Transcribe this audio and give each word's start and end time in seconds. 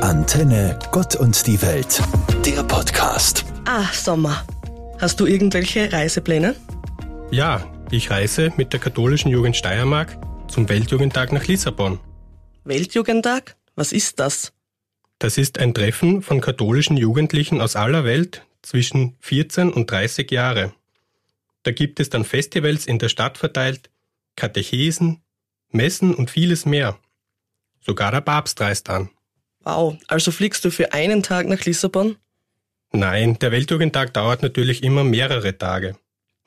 Antenne 0.00 0.78
Gott 0.92 1.16
und 1.16 1.44
die 1.48 1.60
Welt, 1.60 2.00
der 2.46 2.62
Podcast. 2.62 3.44
Ah, 3.64 3.92
Sommer. 3.92 4.46
Hast 5.00 5.18
du 5.18 5.26
irgendwelche 5.26 5.92
Reisepläne? 5.92 6.54
Ja, 7.32 7.66
ich 7.90 8.08
reise 8.08 8.52
mit 8.56 8.72
der 8.72 8.78
katholischen 8.78 9.30
Jugend 9.30 9.56
Steiermark 9.56 10.16
zum 10.48 10.68
Weltjugendtag 10.68 11.32
nach 11.32 11.44
Lissabon. 11.46 11.98
Weltjugendtag? 12.62 13.56
Was 13.74 13.90
ist 13.90 14.20
das? 14.20 14.52
Das 15.18 15.36
ist 15.36 15.58
ein 15.58 15.74
Treffen 15.74 16.22
von 16.22 16.40
katholischen 16.40 16.96
Jugendlichen 16.96 17.60
aus 17.60 17.74
aller 17.74 18.04
Welt 18.04 18.46
zwischen 18.62 19.16
14 19.18 19.72
und 19.72 19.90
30 19.90 20.30
Jahre. 20.30 20.72
Da 21.64 21.72
gibt 21.72 21.98
es 21.98 22.08
dann 22.08 22.24
Festivals 22.24 22.86
in 22.86 23.00
der 23.00 23.08
Stadt 23.08 23.36
verteilt, 23.36 23.90
Katechesen, 24.36 25.22
Messen 25.70 26.14
und 26.14 26.30
vieles 26.30 26.66
mehr. 26.66 26.98
Sogar 27.80 28.12
der 28.12 28.20
Papst 28.20 28.60
reist 28.60 28.88
an. 28.90 29.10
Wow, 29.68 29.98
also 30.06 30.30
fliegst 30.32 30.64
du 30.64 30.70
für 30.70 30.94
einen 30.94 31.22
Tag 31.22 31.46
nach 31.46 31.62
Lissabon? 31.66 32.16
Nein, 32.90 33.38
der 33.38 33.52
Weltjugendtag 33.52 34.14
dauert 34.14 34.40
natürlich 34.40 34.82
immer 34.82 35.04
mehrere 35.04 35.58
Tage. 35.58 35.94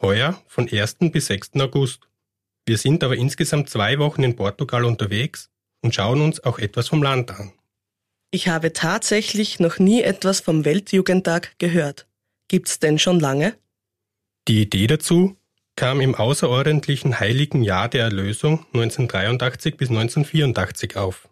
Heuer 0.02 0.42
von 0.48 0.68
1. 0.68 0.96
bis 1.12 1.28
6. 1.28 1.52
August. 1.60 2.00
Wir 2.66 2.80
sind 2.80 3.04
aber 3.04 3.16
insgesamt 3.16 3.70
zwei 3.70 4.00
Wochen 4.00 4.24
in 4.24 4.36
Portugal 4.36 4.86
unterwegs 4.86 5.52
und 5.84 5.94
schauen 5.94 6.20
uns 6.20 6.44
auch 6.44 6.58
etwas 6.58 6.88
vom 6.88 7.04
Land 7.04 7.30
an. 7.30 7.54
Ich 8.32 8.48
habe 8.48 8.74
tatsächlich 8.74 9.60
noch 9.60 9.78
nie 9.78 10.02
etwas 10.02 10.40
vom 10.40 10.66
Weltjugendtag 10.66 11.60
gehört. 11.60 12.08
Gibt's 12.48 12.80
denn 12.80 12.98
schon 12.98 13.20
lange? 13.20 13.56
Die 14.48 14.64
Idee 14.64 14.88
dazu 14.88 15.38
kam 15.76 16.02
im 16.02 16.16
außerordentlichen 16.16 17.20
Heiligen 17.20 17.62
Jahr 17.62 17.88
der 17.88 18.06
Erlösung 18.06 18.66
1983 18.74 19.78
bis 19.78 19.90
1984 19.90 20.98
auf. 20.98 21.30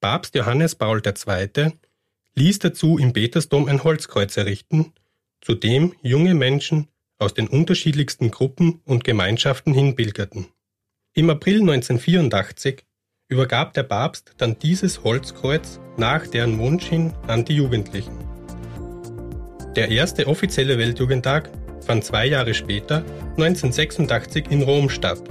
Papst 0.00 0.36
Johannes 0.36 0.76
Paul 0.76 1.02
II. 1.04 1.72
ließ 2.36 2.60
dazu 2.60 2.98
im 2.98 3.12
Petersdom 3.12 3.66
ein 3.66 3.82
Holzkreuz 3.82 4.36
errichten, 4.36 4.92
zu 5.40 5.54
dem 5.54 5.94
junge 6.02 6.34
Menschen 6.34 6.86
aus 7.18 7.34
den 7.34 7.48
unterschiedlichsten 7.48 8.30
Gruppen 8.30 8.80
und 8.84 9.02
Gemeinschaften 9.02 9.74
hinpilgerten. 9.74 10.46
Im 11.14 11.30
April 11.30 11.62
1984 11.62 12.84
übergab 13.28 13.74
der 13.74 13.82
Papst 13.82 14.34
dann 14.38 14.56
dieses 14.60 15.02
Holzkreuz 15.02 15.80
nach 15.96 16.28
deren 16.28 16.58
Wunsch 16.60 16.86
hin 16.86 17.12
an 17.26 17.44
die 17.44 17.56
Jugendlichen. 17.56 18.16
Der 19.74 19.88
erste 19.88 20.28
offizielle 20.28 20.78
Weltjugendtag 20.78 21.50
fand 21.84 22.04
zwei 22.04 22.26
Jahre 22.26 22.54
später, 22.54 23.04
1986, 23.36 24.46
in 24.50 24.62
Rom 24.62 24.90
statt. 24.90 25.22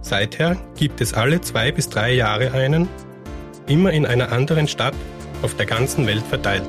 Seither 0.00 0.56
gibt 0.76 1.02
es 1.02 1.12
alle 1.12 1.42
zwei 1.42 1.72
bis 1.72 1.90
drei 1.90 2.14
Jahre 2.14 2.52
einen, 2.52 2.88
immer 3.72 3.90
in 3.90 4.04
einer 4.04 4.30
anderen 4.30 4.68
Stadt 4.68 4.94
auf 5.40 5.56
der 5.56 5.64
ganzen 5.64 6.06
Welt 6.06 6.22
verteilt. 6.28 6.68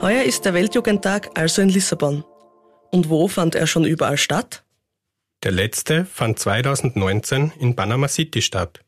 Heuer 0.00 0.22
ist 0.22 0.44
der 0.44 0.54
Weltjugendtag 0.54 1.30
also 1.34 1.60
in 1.60 1.68
Lissabon. 1.68 2.24
Und 2.92 3.10
wo 3.10 3.26
fand 3.26 3.56
er 3.56 3.66
schon 3.66 3.84
überall 3.84 4.16
statt? 4.16 4.62
Der 5.42 5.50
letzte 5.50 6.04
fand 6.04 6.38
2019 6.38 7.52
in 7.58 7.74
Panama 7.74 8.06
City 8.06 8.40
statt. 8.40 8.84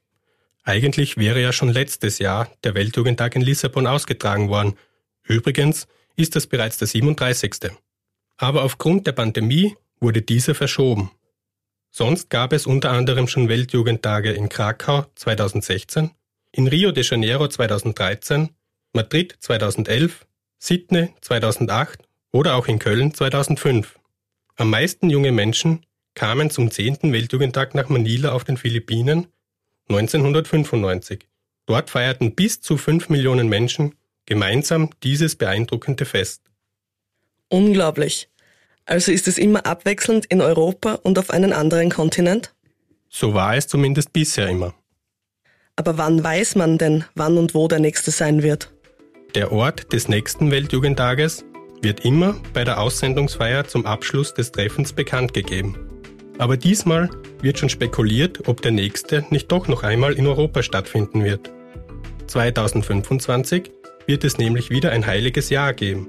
Eigentlich 0.63 1.17
wäre 1.17 1.43
ja 1.43 1.53
schon 1.53 1.71
letztes 1.71 2.21
Jahr 2.21 2.49
der 2.63 2.75
Weltjugendtag 2.75 3.35
in 3.35 3.43
Lissabon 3.43 3.89
ausgetragen 3.89 4.49
worden. 4.49 4.77
Übrigens 5.25 5.89
ist 6.15 6.37
das 6.37 6.47
bereits 6.47 6.79
der 6.79 6.87
37. 6.87 7.73
Aber 8.37 8.63
aufgrund 8.63 9.09
der 9.09 9.13
Pandemie 9.13 9.77
wurde 10.01 10.23
dieser 10.23 10.55
verschoben. 10.55 11.11
Sonst 11.91 12.31
gab 12.31 12.53
es 12.53 12.67
unter 12.67 12.91
anderem 12.91 13.27
schon 13.27 13.49
Weltjugendtage 13.49 14.33
in 14.33 14.49
Krakau 14.49 15.07
2016, 15.17 16.13
in 16.53 16.69
Rio 16.69 16.93
de 16.93 17.03
Janeiro 17.03 17.49
2013, 17.49 18.51
Madrid 18.93 19.37
2011, 19.41 20.27
Sydney 20.59 21.09
2008 21.21 22.01
oder 22.33 22.55
auch 22.55 22.69
in 22.69 22.79
Köln 22.79 23.13
2005. 23.13 23.99
Am 24.57 24.71
meisten 24.71 25.11
junge 25.11 25.33
Menschen 25.33 25.85
kamen 26.15 26.51
zum 26.51 26.71
10. 26.71 27.13
Weltjugendtag 27.13 27.75
nach 27.75 27.89
Manila 27.89 28.33
auf 28.33 28.45
den 28.45 28.57
Philippinen 28.57 29.27
1995. 29.89 31.27
Dort 31.67 31.91
feierten 31.91 32.35
bis 32.35 32.61
zu 32.61 32.77
5 32.77 33.09
Millionen 33.09 33.49
Menschen 33.49 33.97
gemeinsam 34.27 34.91
dieses 35.03 35.35
beeindruckende 35.35 36.05
Fest. 36.05 36.43
Unglaublich. 37.49 38.29
Also 38.87 39.13
ist 39.13 39.29
es 39.29 39.39
immer 39.39 39.67
abwechselnd 39.67 40.27
in 40.27 40.41
Europa 40.41 40.95
und 41.03 41.19
auf 41.19 41.31
einen 41.31 41.53
anderen 41.53 41.91
Kontinent? 41.91 42.53
So 43.09 43.35
war 43.35 43.57
es 43.57 43.67
zumindest 43.67 44.13
bisher 44.13 44.49
immer. 44.49 44.75
Aber 45.77 45.99
wann 45.99 46.23
weiß 46.23 46.57
man 46.57 46.79
denn, 46.79 47.05
wann 47.15 47.39
und 47.39 47.55
wo 47.55 47.69
der 47.69 47.79
nächste 47.79 48.11
sein 48.11 48.43
wird? 48.43 48.73
Der 49.35 49.53
Ort 49.53 49.93
des 49.93 50.09
nächsten 50.09 50.51
Weltjugendtages 50.51 51.45
wird 51.83 52.05
immer 52.05 52.37
bei 52.53 52.65
der 52.65 52.81
Aussendungsfeier 52.81 53.67
zum 53.67 53.87
Abschluss 53.87 54.35
des 54.35 54.53
Treffens 54.53 54.93
bekannt 54.93 55.33
gegeben. 55.33 55.79
Aber 56.39 56.57
diesmal 56.57 57.11
wird 57.41 57.59
schon 57.59 57.69
spekuliert, 57.69 58.49
ob 58.49 58.63
der 58.63 58.73
nächste 58.73 59.25
nicht 59.31 59.51
doch 59.53 59.69
noch 59.69 59.83
einmal 59.83 60.15
in 60.15 60.27
Europa 60.27 60.63
stattfinden 60.63 61.25
wird. 61.25 61.51
2025 62.27 63.71
wird 64.07 64.25
es 64.25 64.39
nämlich 64.39 64.71
wieder 64.71 64.91
ein 64.91 65.07
heiliges 65.07 65.51
Jahr 65.51 65.73
geben. 65.73 66.09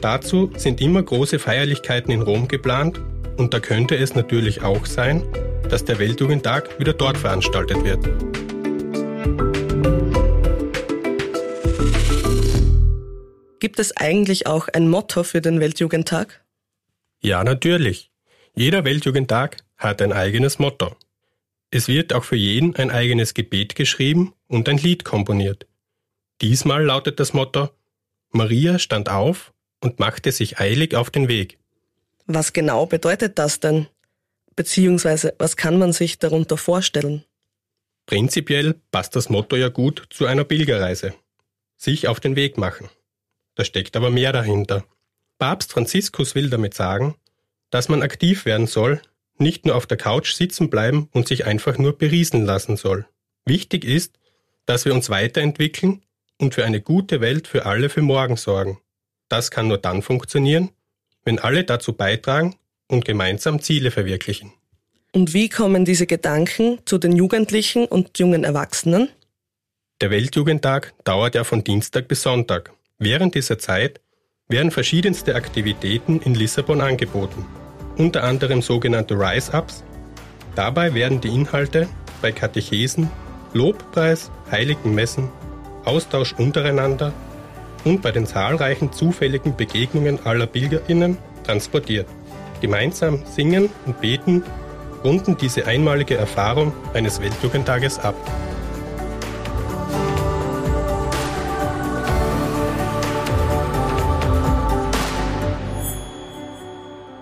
Dazu 0.00 0.50
sind 0.56 0.80
immer 0.80 1.02
große 1.02 1.38
Feierlichkeiten 1.38 2.10
in 2.10 2.22
Rom 2.22 2.48
geplant 2.48 3.00
und 3.36 3.52
da 3.52 3.60
könnte 3.60 3.96
es 3.96 4.14
natürlich 4.14 4.62
auch 4.62 4.86
sein, 4.86 5.22
dass 5.68 5.84
der 5.84 5.98
Weltjugendtag 5.98 6.78
wieder 6.80 6.94
dort 6.94 7.18
veranstaltet 7.18 7.84
wird. 7.84 8.04
Gibt 13.60 13.78
es 13.78 13.94
eigentlich 13.96 14.46
auch 14.46 14.68
ein 14.68 14.88
Motto 14.88 15.22
für 15.22 15.42
den 15.42 15.60
Weltjugendtag? 15.60 16.42
Ja, 17.20 17.44
natürlich. 17.44 18.10
Jeder 18.54 18.84
Weltjugendtag 18.84 19.58
hat 19.76 20.00
ein 20.00 20.14
eigenes 20.14 20.58
Motto. 20.58 20.96
Es 21.70 21.88
wird 21.88 22.14
auch 22.14 22.24
für 22.24 22.36
jeden 22.36 22.74
ein 22.76 22.90
eigenes 22.90 23.34
Gebet 23.34 23.74
geschrieben 23.74 24.32
und 24.48 24.68
ein 24.68 24.78
Lied 24.78 25.04
komponiert. 25.04 25.66
Diesmal 26.40 26.84
lautet 26.84 27.20
das 27.20 27.34
Motto 27.34 27.68
Maria 28.32 28.78
stand 28.78 29.08
auf 29.08 29.52
und 29.80 29.98
machte 29.98 30.32
sich 30.32 30.58
eilig 30.58 30.94
auf 30.94 31.10
den 31.10 31.28
Weg. 31.28 31.58
Was 32.26 32.52
genau 32.52 32.86
bedeutet 32.86 33.38
das 33.38 33.60
denn? 33.60 33.86
Beziehungsweise, 34.56 35.34
was 35.38 35.56
kann 35.56 35.78
man 35.78 35.92
sich 35.92 36.18
darunter 36.18 36.56
vorstellen? 36.56 37.24
Prinzipiell 38.06 38.74
passt 38.90 39.16
das 39.16 39.28
Motto 39.28 39.56
ja 39.56 39.68
gut 39.68 40.06
zu 40.10 40.26
einer 40.26 40.44
Pilgerreise. 40.44 41.14
Sich 41.76 42.08
auf 42.08 42.20
den 42.20 42.36
Weg 42.36 42.58
machen. 42.58 42.88
Da 43.54 43.64
steckt 43.64 43.96
aber 43.96 44.10
mehr 44.10 44.32
dahinter. 44.32 44.84
Papst 45.38 45.72
Franziskus 45.72 46.34
will 46.34 46.50
damit 46.50 46.74
sagen, 46.74 47.14
dass 47.70 47.88
man 47.88 48.02
aktiv 48.02 48.44
werden 48.44 48.66
soll, 48.66 49.00
nicht 49.38 49.64
nur 49.64 49.74
auf 49.74 49.86
der 49.86 49.96
Couch 49.96 50.34
sitzen 50.34 50.70
bleiben 50.70 51.08
und 51.12 51.26
sich 51.26 51.46
einfach 51.46 51.78
nur 51.78 51.96
beriesen 51.96 52.44
lassen 52.44 52.76
soll. 52.76 53.06
Wichtig 53.46 53.84
ist, 53.84 54.18
dass 54.66 54.84
wir 54.84 54.92
uns 54.92 55.08
weiterentwickeln 55.08 56.02
und 56.38 56.54
für 56.54 56.64
eine 56.64 56.80
gute 56.80 57.20
Welt 57.20 57.46
für 57.46 57.66
alle 57.66 57.88
für 57.88 58.02
morgen 58.02 58.36
sorgen. 58.36 58.78
Das 59.30 59.50
kann 59.50 59.68
nur 59.68 59.78
dann 59.78 60.02
funktionieren, 60.02 60.70
wenn 61.24 61.38
alle 61.38 61.64
dazu 61.64 61.94
beitragen 61.94 62.56
und 62.88 63.04
gemeinsam 63.06 63.62
Ziele 63.62 63.90
verwirklichen. 63.90 64.52
Und 65.12 65.32
wie 65.32 65.48
kommen 65.48 65.84
diese 65.84 66.06
Gedanken 66.06 66.80
zu 66.84 66.98
den 66.98 67.12
Jugendlichen 67.12 67.86
und 67.86 68.18
jungen 68.18 68.44
Erwachsenen? 68.44 69.08
Der 70.00 70.10
Weltjugendtag 70.10 70.92
dauert 71.04 71.36
ja 71.36 71.44
von 71.44 71.62
Dienstag 71.62 72.08
bis 72.08 72.22
Sonntag. 72.22 72.72
Während 72.98 73.34
dieser 73.34 73.58
Zeit 73.58 74.00
werden 74.48 74.72
verschiedenste 74.72 75.36
Aktivitäten 75.36 76.20
in 76.20 76.34
Lissabon 76.34 76.80
angeboten, 76.80 77.46
unter 77.96 78.24
anderem 78.24 78.62
sogenannte 78.62 79.14
Rise-Ups. 79.14 79.84
Dabei 80.56 80.92
werden 80.94 81.20
die 81.20 81.28
Inhalte 81.28 81.88
bei 82.20 82.32
Katechesen, 82.32 83.08
Lobpreis, 83.52 84.30
heiligen 84.50 84.94
Messen, 84.94 85.30
Austausch 85.84 86.32
untereinander 86.32 87.12
und 87.84 88.02
bei 88.02 88.10
den 88.10 88.26
zahlreichen 88.26 88.92
zufälligen 88.92 89.56
Begegnungen 89.56 90.24
aller 90.24 90.46
Pilgerinnen 90.46 91.18
transportiert. 91.44 92.06
Gemeinsam 92.60 93.22
singen 93.24 93.70
und 93.86 94.00
beten 94.00 94.42
runden 95.02 95.36
diese 95.36 95.66
einmalige 95.66 96.16
Erfahrung 96.16 96.72
eines 96.92 97.20
Weltjugendtages 97.20 97.98
ab. 97.98 98.14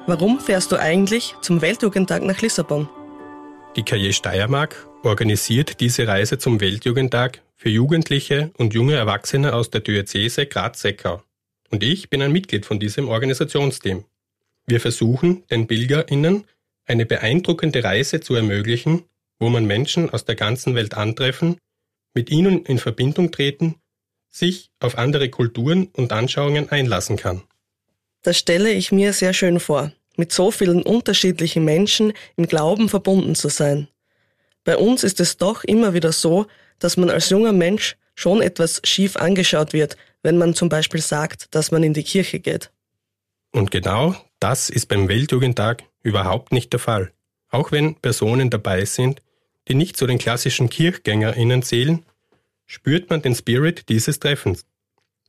Warum 0.06 0.40
fährst 0.40 0.72
du 0.72 0.76
eigentlich 0.76 1.36
zum 1.42 1.60
Weltjugendtag 1.60 2.22
nach 2.22 2.40
Lissabon? 2.40 2.88
Die 3.78 3.84
KJ 3.84 4.12
Steiermark 4.12 4.88
organisiert 5.02 5.80
diese 5.80 6.06
Reise 6.06 6.36
zum 6.36 6.60
Weltjugendtag 6.60 7.42
für 7.54 7.70
Jugendliche 7.70 8.50
und 8.58 8.74
junge 8.74 8.96
Erwachsene 8.96 9.54
aus 9.54 9.70
der 9.70 9.80
Diözese 9.80 10.46
Graz-Seckau. 10.46 11.22
Und 11.70 11.82
ich 11.82 12.10
bin 12.10 12.20
ein 12.20 12.32
Mitglied 12.32 12.66
von 12.66 12.80
diesem 12.80 13.08
Organisationsteam. 13.08 14.04
Wir 14.66 14.80
versuchen, 14.80 15.46
den 15.46 15.66
PilgerInnen 15.68 16.44
eine 16.84 17.06
beeindruckende 17.06 17.82
Reise 17.82 18.20
zu 18.20 18.34
ermöglichen 18.34 19.04
wo 19.38 19.48
man 19.48 19.66
Menschen 19.66 20.10
aus 20.10 20.24
der 20.24 20.34
ganzen 20.34 20.74
Welt 20.74 20.94
antreffen, 20.94 21.58
mit 22.14 22.30
ihnen 22.30 22.64
in 22.64 22.78
Verbindung 22.78 23.30
treten, 23.30 23.76
sich 24.28 24.70
auf 24.80 24.98
andere 24.98 25.30
Kulturen 25.30 25.86
und 25.92 26.12
Anschauungen 26.12 26.70
einlassen 26.70 27.16
kann. 27.16 27.42
Das 28.22 28.36
stelle 28.36 28.72
ich 28.72 28.90
mir 28.90 29.12
sehr 29.12 29.32
schön 29.32 29.60
vor, 29.60 29.92
mit 30.18 30.32
so 30.32 30.50
vielen 30.50 30.82
unterschiedlichen 30.82 31.64
Menschen 31.64 32.12
im 32.36 32.46
Glauben 32.46 32.88
verbunden 32.88 33.34
zu 33.34 33.48
sein. 33.48 33.88
Bei 34.64 34.76
uns 34.76 35.04
ist 35.04 35.20
es 35.20 35.38
doch 35.38 35.64
immer 35.64 35.94
wieder 35.94 36.12
so, 36.12 36.46
dass 36.78 36.96
man 36.96 37.08
als 37.08 37.30
junger 37.30 37.52
Mensch 37.52 37.96
schon 38.14 38.42
etwas 38.42 38.82
schief 38.84 39.16
angeschaut 39.16 39.72
wird, 39.72 39.96
wenn 40.22 40.36
man 40.36 40.54
zum 40.54 40.68
Beispiel 40.68 41.00
sagt, 41.00 41.54
dass 41.54 41.70
man 41.70 41.82
in 41.82 41.94
die 41.94 42.02
Kirche 42.02 42.40
geht. 42.40 42.70
Und 43.52 43.70
genau 43.70 44.14
das 44.40 44.68
ist 44.68 44.86
beim 44.86 45.08
Weltjugendtag 45.08 45.84
überhaupt 46.02 46.52
nicht 46.52 46.72
der 46.72 46.80
Fall. 46.80 47.12
Auch 47.48 47.72
wenn 47.72 47.94
Personen 47.94 48.50
dabei 48.50 48.84
sind, 48.84 49.22
die 49.68 49.74
nicht 49.74 49.96
zu 49.96 50.06
den 50.06 50.18
klassischen 50.18 50.68
KirchgängerInnen 50.68 51.62
zählen, 51.62 52.04
spürt 52.66 53.08
man 53.08 53.22
den 53.22 53.34
Spirit 53.34 53.88
dieses 53.88 54.18
Treffens. 54.18 54.66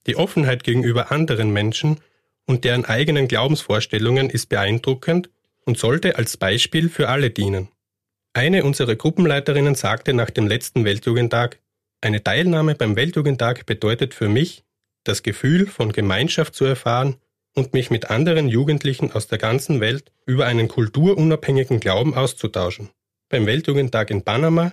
Die 0.08 0.16
Offenheit 0.16 0.64
gegenüber 0.64 1.12
anderen 1.12 1.52
Menschen 1.52 2.00
und 2.50 2.64
deren 2.64 2.84
eigenen 2.84 3.28
Glaubensvorstellungen 3.28 4.32
ist 4.32 4.50
beeindruckend 4.50 5.30
und 5.66 5.78
sollte 5.78 6.18
als 6.18 6.36
Beispiel 6.36 6.90
für 6.90 7.08
alle 7.08 7.30
dienen. 7.30 7.70
Eine 8.34 8.64
unserer 8.64 8.96
Gruppenleiterinnen 8.96 9.76
sagte 9.76 10.16
nach 10.16 10.32
dem 10.32 10.48
letzten 10.48 10.84
Weltjugendtag, 10.84 11.60
eine 12.02 12.24
Teilnahme 12.24 12.74
beim 12.74 12.96
Weltjugendtag 12.96 13.68
bedeutet 13.68 14.16
für 14.16 14.30
mich, 14.30 14.64
das 15.04 15.22
Gefühl 15.22 15.68
von 15.68 15.92
Gemeinschaft 15.92 16.56
zu 16.56 16.66
erfahren 16.66 17.18
und 17.54 17.74
mich 17.74 17.92
mit 17.92 18.10
anderen 18.10 18.50
Jugendlichen 18.50 19.12
aus 19.12 19.28
der 19.28 19.38
ganzen 19.38 19.80
Welt 19.80 20.12
über 20.26 20.48
einen 20.48 20.70
kulturunabhängigen 20.70 21.80
Glauben 21.80 22.16
auszutauschen. 22.16 22.90
Beim 23.30 23.46
Weltjugendtag 23.46 24.10
in 24.10 24.24
Panama 24.24 24.72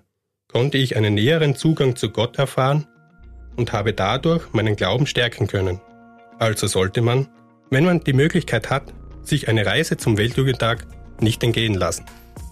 konnte 0.49 0.79
ich 0.79 0.97
einen 0.97 1.13
näheren 1.13 1.57
Zugang 1.57 1.95
zu 1.95 2.09
Gott 2.09 2.39
erfahren 2.39 2.87
und 3.57 3.75
habe 3.75 3.93
dadurch 3.93 4.55
meinen 4.55 4.77
Glauben 4.77 5.07
stärken 5.07 5.47
können. 5.47 5.83
Also 6.39 6.69
sollte 6.69 7.03
man, 7.03 7.29
wenn 7.71 7.85
man 7.85 8.01
die 8.01 8.13
Möglichkeit 8.13 8.71
hat, 8.71 8.93
sich 9.23 9.49
eine 9.49 9.67
Reise 9.67 9.97
zum 9.97 10.17
Weltjugendtag 10.17 10.87
nicht 11.21 11.43
entgehen 11.43 11.75
lassen. 11.75 12.05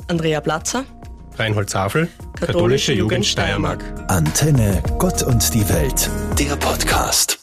Andrea 0.08 0.40
Platzer, 0.40 0.84
Reinhold 1.36 1.70
Zafel, 1.70 2.08
Katholische 2.38 2.92
Jugend 2.92 3.26
Steiermark. 3.26 3.82
Antenne 4.08 4.82
Gott 4.98 5.22
und 5.22 5.54
die 5.54 5.68
Welt, 5.68 6.10
der 6.38 6.56
Podcast. 6.56 7.38